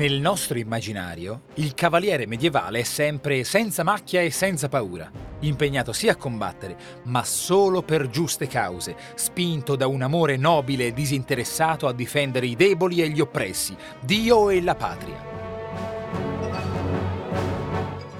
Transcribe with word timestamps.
Nel 0.00 0.18
nostro 0.18 0.56
immaginario, 0.56 1.42
il 1.56 1.74
cavaliere 1.74 2.24
medievale 2.24 2.80
è 2.80 2.84
sempre 2.84 3.44
senza 3.44 3.82
macchia 3.82 4.22
e 4.22 4.30
senza 4.30 4.70
paura, 4.70 5.10
impegnato 5.40 5.92
sia 5.92 6.12
a 6.12 6.16
combattere, 6.16 6.74
ma 7.02 7.22
solo 7.22 7.82
per 7.82 8.08
giuste 8.08 8.46
cause, 8.46 8.96
spinto 9.14 9.76
da 9.76 9.86
un 9.88 10.00
amore 10.00 10.38
nobile 10.38 10.86
e 10.86 10.92
disinteressato 10.94 11.86
a 11.86 11.92
difendere 11.92 12.46
i 12.46 12.56
deboli 12.56 13.02
e 13.02 13.10
gli 13.10 13.20
oppressi, 13.20 13.76
Dio 14.00 14.48
e 14.48 14.62
la 14.62 14.74
patria. 14.74 15.22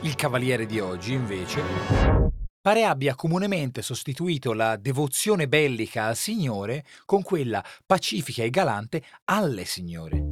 Il 0.02 0.14
cavaliere 0.16 0.66
di 0.66 0.80
oggi, 0.80 1.14
invece, 1.14 1.62
pare 2.60 2.84
abbia 2.84 3.14
comunemente 3.14 3.80
sostituito 3.80 4.52
la 4.52 4.76
devozione 4.76 5.48
bellica 5.48 6.04
al 6.04 6.16
Signore 6.16 6.84
con 7.06 7.22
quella 7.22 7.64
pacifica 7.86 8.42
e 8.42 8.50
galante 8.50 9.02
alle 9.24 9.64
signore. 9.64 10.29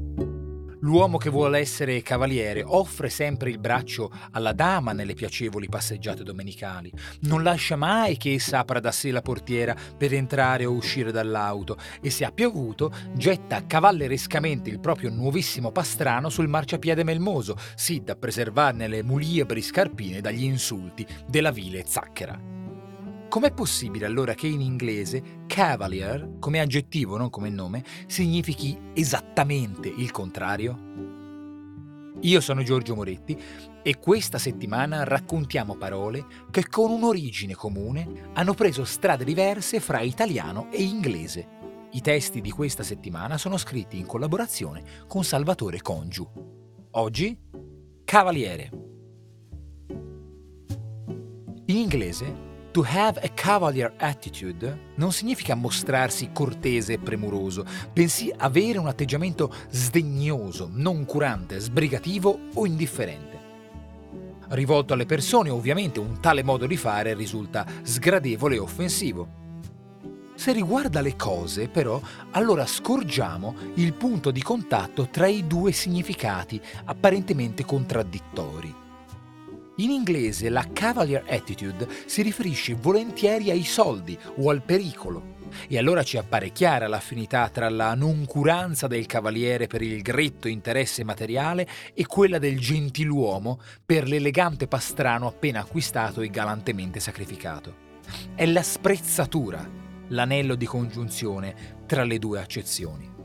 L'uomo 0.89 1.19
che 1.19 1.29
vuole 1.29 1.59
essere 1.59 2.01
cavaliere 2.01 2.63
offre 2.65 3.11
sempre 3.11 3.51
il 3.51 3.59
braccio 3.59 4.11
alla 4.31 4.55
dama 4.55 4.93
nelle 4.93 5.13
piacevoli 5.13 5.69
passeggiate 5.69 6.23
domenicali. 6.23 6.91
Non 7.25 7.43
lascia 7.43 7.77
mai 7.77 8.17
che 8.17 8.33
essa 8.33 8.61
apra 8.61 8.81
da 8.81 8.91
sé 8.91 9.11
la 9.11 9.21
portiera 9.21 9.77
per 9.99 10.15
entrare 10.15 10.65
o 10.65 10.73
uscire 10.73 11.13
dall'auto 11.13 11.77
e 12.01 12.09
se 12.09 12.25
ha 12.25 12.33
piovuto 12.33 12.91
getta 13.13 13.67
cavallerescamente 13.67 14.71
il 14.71 14.81
proprio 14.81 15.11
nuovissimo 15.11 15.73
pastrano 15.73 16.31
sul 16.31 16.49
marciapiede 16.49 17.05
melmoso, 17.05 17.59
sì 17.75 18.01
da 18.03 18.17
preservarne 18.17 18.89
le 18.89 19.03
muliebri 19.03 19.61
scarpine 19.61 20.23
dagli 20.23 20.45
insulti 20.45 21.07
della 21.27 21.51
vile 21.51 21.85
zacchera. 21.87 22.58
Com'è 23.29 23.53
possibile 23.53 24.07
allora 24.07 24.33
che 24.33 24.47
in 24.47 24.63
inglese 24.63 25.45
cavalier, 25.47 26.39
come 26.39 26.61
aggettivo, 26.61 27.19
non 27.19 27.29
come 27.29 27.51
nome, 27.51 27.85
significhi 28.07 28.79
esattamente 28.95 29.89
il 29.89 30.11
contrario? 30.11 30.87
Io 32.23 32.41
sono 32.41 32.63
Giorgio 32.63 32.95
Moretti 32.95 33.39
e 33.83 33.99
questa 33.99 34.39
settimana 34.39 35.05
raccontiamo 35.05 35.77
parole 35.77 36.25
che 36.51 36.69
con 36.69 36.91
un'origine 36.91 37.55
comune 37.55 38.31
hanno 38.33 38.55
preso 38.55 38.85
strade 38.85 39.25
diverse 39.25 39.79
fra 39.79 40.01
italiano 40.01 40.71
e 40.71 40.83
inglese. 40.83 41.47
I 41.93 42.01
testi 42.01 42.41
di 42.41 42.51
questa 42.51 42.83
settimana 42.83 43.37
sono 43.37 43.59
scritti 43.59 43.99
in 43.99 44.07
collaborazione 44.07 44.83
con 45.07 45.23
Salvatore 45.23 45.83
Congiu. 45.83 46.27
Oggi, 46.93 47.39
cavaliere. 48.05 48.71
In 51.67 51.77
inglese 51.77 52.47
To 52.79 52.87
have 52.89 53.19
a 53.21 53.29
cavalier 53.31 53.93
attitude 53.97 54.93
non 54.95 55.11
significa 55.11 55.57
mostrarsi 55.57 56.31
cortese 56.33 56.93
e 56.93 56.99
premuroso, 57.01 57.65
bensì 57.93 58.33
avere 58.37 58.79
un 58.79 58.87
atteggiamento 58.87 59.53
sdegnoso, 59.69 60.71
noncurante, 60.73 61.59
sbrigativo 61.59 62.39
o 62.55 62.67
indifferente. 62.67 63.41
Rivolto 64.51 64.93
alle 64.93 65.07
persone, 65.07 65.51
ovviamente, 65.51 65.99
un 65.99 66.21
tale 66.21 66.45
modo 66.45 66.69
di 66.69 66.77
fare 66.77 67.15
risulta 67.15 67.67
sgradevole 67.83 68.55
e 68.55 68.61
offensivo. 68.61 69.29
Se 70.37 70.53
riguarda 70.53 71.01
le 71.01 71.17
cose, 71.17 71.67
però, 71.67 72.01
allora 72.31 72.65
scorgiamo 72.65 73.57
il 73.75 73.93
punto 73.95 74.31
di 74.31 74.41
contatto 74.41 75.09
tra 75.09 75.27
i 75.27 75.49
due 75.49 75.73
significati 75.73 76.61
apparentemente 76.85 77.65
contraddittori. 77.65 78.87
In 79.81 79.91
inglese 79.91 80.49
la 80.49 80.67
cavalier 80.73 81.23
attitude 81.29 81.87
si 82.07 82.23
riferisce 82.23 82.75
volentieri 82.75 83.51
ai 83.51 83.63
soldi 83.63 84.19
o 84.39 84.51
al 84.51 84.63
pericolo. 84.63 85.37
E 85.69 85.79
allora 85.79 86.03
ci 86.03 86.17
appare 86.17 86.51
chiara 86.51 86.89
l'affinità 86.89 87.49
tra 87.49 87.69
la 87.69 87.95
noncuranza 87.95 88.89
del 88.89 89.07
cavaliere 89.07 89.69
per 89.69 89.83
il 89.83 90.03
gretto 90.03 90.49
interesse 90.49 91.05
materiale 91.05 91.67
e 91.95 92.07
quella 92.07 92.39
del 92.39 92.59
gentiluomo 92.59 93.61
per 93.87 94.09
l'elegante 94.09 94.67
pastrano 94.67 95.29
appena 95.29 95.61
acquistato 95.61 96.23
e 96.23 96.29
galantemente 96.29 96.99
sacrificato. 96.99 97.87
È 98.35 98.45
la 98.47 98.63
sprezzatura, 98.63 99.65
l'anello 100.09 100.57
di 100.57 100.67
congiunzione 100.67 101.85
tra 101.87 102.03
le 102.03 102.19
due 102.19 102.41
accezioni. 102.41 103.18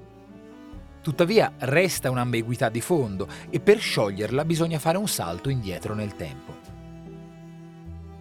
Tuttavia 1.04 1.52
resta 1.58 2.10
un'ambiguità 2.10 2.70
di 2.70 2.80
fondo 2.80 3.28
e 3.50 3.60
per 3.60 3.78
scioglierla 3.78 4.46
bisogna 4.46 4.80
fare 4.80 4.98
un 4.98 5.10
salto 5.10 5.50
indietro 5.50 5.94
nel 5.94 6.16
tempo. 6.16 6.56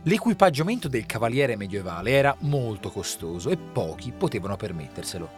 L'equipaggiamento 0.03 0.89
del 0.89 1.07
cavaliere 1.07 1.55
medievale 1.55 2.11
era 2.11 2.37
molto 2.41 2.91
costoso 2.91 3.51
e 3.51 3.57
pochi 3.57 4.11
potevano 4.11 4.57
permetterselo. 4.57 5.31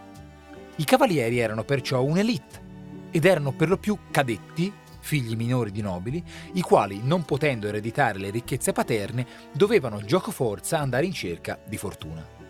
I 0.77 0.85
cavalieri 0.85 1.39
erano 1.39 1.65
perciò 1.65 2.03
un'elite 2.03 2.63
ed 3.11 3.27
erano 3.27 3.53
per 3.53 3.69
lo 3.69 3.77
più 3.77 3.99
cadetti, 4.11 4.73
figli 5.01 5.37
minori 5.37 5.71
di 5.71 5.83
nobili, 5.83 6.25
i 6.55 6.63
quali, 6.63 7.03
non 7.03 7.27
potendo 7.27 7.69
ereditare 7.69 8.19
le 8.19 8.31
ricchezze 8.31 8.73
paterne, 8.73 9.27
dovevano 9.53 10.01
gioco 10.03 10.31
forza 10.31 10.79
andare 10.79 11.05
in 11.05 11.13
cerca 11.13 11.59
di 11.63 11.77
fortuna. 11.77 12.44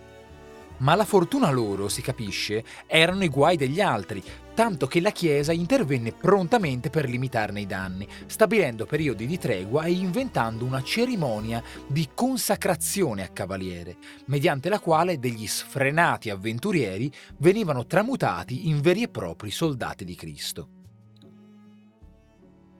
Ma 0.78 0.94
la 0.94 1.04
fortuna 1.04 1.50
loro, 1.50 1.88
si 1.88 2.02
capisce, 2.02 2.64
erano 2.86 3.24
i 3.24 3.28
guai 3.28 3.56
degli 3.56 3.80
altri, 3.80 4.22
tanto 4.54 4.86
che 4.86 5.00
la 5.00 5.10
Chiesa 5.10 5.52
intervenne 5.52 6.12
prontamente 6.12 6.90
per 6.90 7.08
limitarne 7.08 7.60
i 7.60 7.66
danni, 7.66 8.06
stabilendo 8.26 8.84
periodi 8.84 9.26
di 9.26 9.38
tregua 9.38 9.84
e 9.84 9.92
inventando 9.92 10.64
una 10.64 10.82
cerimonia 10.82 11.62
di 11.86 12.08
consacrazione 12.14 13.22
a 13.22 13.28
cavaliere, 13.28 13.96
mediante 14.26 14.68
la 14.68 14.80
quale 14.80 15.18
degli 15.18 15.46
sfrenati 15.46 16.30
avventurieri 16.30 17.10
venivano 17.38 17.86
tramutati 17.86 18.68
in 18.68 18.80
veri 18.80 19.02
e 19.02 19.08
propri 19.08 19.50
soldati 19.50 20.04
di 20.04 20.14
Cristo. 20.14 20.83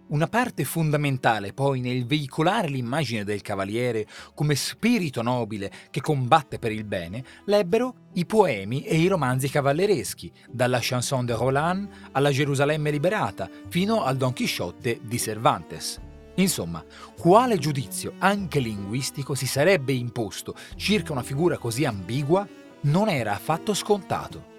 Una 0.06 0.26
parte 0.26 0.65
fondamentale 0.65 1.54
poi 1.54 1.81
nel 1.81 2.04
veicolare 2.04 2.69
l'immagine 2.69 3.25
del 3.25 3.41
cavaliere 3.41 4.06
come 4.34 4.54
spirito 4.54 5.22
nobile 5.22 5.72
che 5.91 6.03
combatte 6.03 6.59
per 6.59 6.72
il 6.72 6.84
bene 6.84 7.25
l'ebbero 7.47 7.94
i 8.12 8.26
poemi 8.26 8.84
e 8.84 8.98
i 8.98 9.06
romanzi 9.06 9.48
cavallereschi, 9.48 10.31
dalla 10.50 10.78
Chanson 10.81 11.25
de 11.25 11.34
Roland 11.34 11.88
alla 12.12 12.31
Gerusalemme 12.31 12.91
liberata 12.91 13.48
fino 13.69 14.04
al 14.04 14.19
Don 14.19 14.34
Chisciotte 14.34 15.00
di 15.03 15.19
Cervantes. 15.19 15.98
Insomma, 16.34 16.84
quale 17.19 17.56
giudizio, 17.56 18.12
anche 18.19 18.59
linguistico, 18.59 19.34
si 19.34 19.47
sarebbe 19.47 19.94
imposto 19.94 20.54
circa 20.76 21.12
una 21.12 21.22
figura 21.22 21.56
così 21.56 21.86
ambigua 21.86 22.47
non 22.82 23.09
era 23.09 23.32
affatto 23.32 23.72
scontato. 23.72 24.53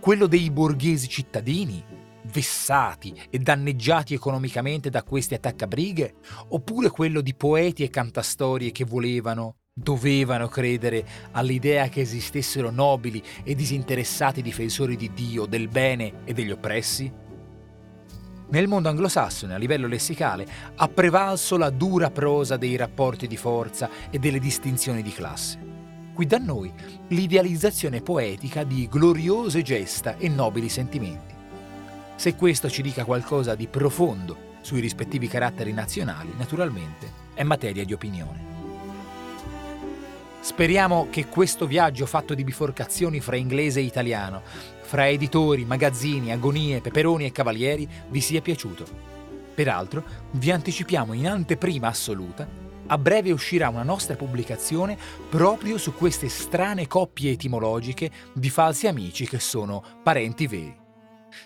Quello 0.00 0.26
dei 0.26 0.50
borghesi 0.50 1.08
cittadini, 1.08 1.82
vessati 2.24 3.14
e 3.30 3.38
danneggiati 3.38 4.14
economicamente 4.14 4.90
da 4.90 5.02
questi 5.02 5.34
attaccabrighe, 5.34 6.14
oppure 6.48 6.90
quello 6.90 7.20
di 7.20 7.34
poeti 7.34 7.82
e 7.82 7.90
cantastorie 7.90 8.72
che 8.72 8.84
volevano, 8.84 9.56
dovevano 9.72 10.48
credere 10.48 11.06
all'idea 11.32 11.88
che 11.88 12.00
esistessero 12.00 12.70
nobili 12.70 13.22
e 13.42 13.54
disinteressati 13.54 14.42
difensori 14.42 14.96
di 14.96 15.12
Dio, 15.12 15.46
del 15.46 15.68
bene 15.68 16.24
e 16.24 16.32
degli 16.32 16.50
oppressi? 16.50 17.28
Nel 18.50 18.66
mondo 18.66 18.88
anglosassone, 18.88 19.54
a 19.54 19.58
livello 19.58 19.86
lessicale, 19.86 20.46
ha 20.74 20.88
prevalso 20.88 21.56
la 21.56 21.70
dura 21.70 22.10
prosa 22.10 22.56
dei 22.56 22.74
rapporti 22.74 23.28
di 23.28 23.36
forza 23.36 23.88
e 24.10 24.18
delle 24.18 24.40
distinzioni 24.40 25.02
di 25.02 25.12
classe. 25.12 25.68
Qui 26.12 26.26
da 26.26 26.38
noi 26.38 26.70
l'idealizzazione 27.08 28.02
poetica 28.02 28.64
di 28.64 28.88
gloriose 28.88 29.62
gesta 29.62 30.16
e 30.16 30.28
nobili 30.28 30.68
sentimenti. 30.68 31.39
Se 32.20 32.34
questo 32.34 32.68
ci 32.68 32.82
dica 32.82 33.06
qualcosa 33.06 33.54
di 33.54 33.66
profondo 33.66 34.58
sui 34.60 34.80
rispettivi 34.80 35.26
caratteri 35.26 35.72
nazionali, 35.72 36.34
naturalmente 36.36 37.10
è 37.32 37.42
materia 37.44 37.82
di 37.82 37.94
opinione. 37.94 38.38
Speriamo 40.40 41.06
che 41.08 41.28
questo 41.28 41.66
viaggio 41.66 42.04
fatto 42.04 42.34
di 42.34 42.44
biforcazioni 42.44 43.20
fra 43.20 43.36
inglese 43.36 43.80
e 43.80 43.84
italiano, 43.84 44.42
fra 44.82 45.08
editori, 45.08 45.64
magazzini, 45.64 46.30
agonie, 46.30 46.82
peperoni 46.82 47.24
e 47.24 47.32
cavalieri 47.32 47.88
vi 48.10 48.20
sia 48.20 48.42
piaciuto. 48.42 48.84
Peraltro, 49.54 50.04
vi 50.32 50.50
anticipiamo 50.50 51.14
in 51.14 51.26
anteprima 51.26 51.88
assoluta, 51.88 52.46
a 52.88 52.98
breve 52.98 53.32
uscirà 53.32 53.70
una 53.70 53.82
nostra 53.82 54.16
pubblicazione 54.16 54.98
proprio 55.30 55.78
su 55.78 55.94
queste 55.94 56.28
strane 56.28 56.86
coppie 56.86 57.30
etimologiche 57.30 58.10
di 58.34 58.50
falsi 58.50 58.88
amici 58.88 59.26
che 59.26 59.40
sono 59.40 59.82
parenti 60.02 60.46
veri. 60.46 60.80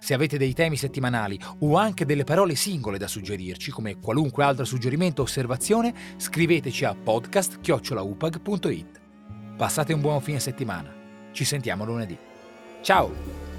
Se 0.01 0.15
avete 0.15 0.39
dei 0.39 0.53
temi 0.53 0.77
settimanali 0.77 1.39
o 1.61 1.77
anche 1.77 2.05
delle 2.05 2.25
parole 2.25 2.55
singole 2.55 2.99
da 2.99 3.07
suggerirci, 3.07 3.71
come 3.71 3.99
qualunque 3.99 4.45
altro 4.45 4.65
suggerimento 4.65 5.23
o 5.23 5.25
osservazione, 5.25 5.95
scriveteci 6.17 6.85
a 6.85 6.95
podcast.upag.it. 6.95 9.01
Passate 9.57 9.93
un 9.93 10.01
buon 10.01 10.21
fine 10.21 10.41
settimana. 10.41 10.93
Ci 11.33 11.45
sentiamo 11.45 11.85
lunedì. 11.85 12.17
Ciao! 12.83 13.54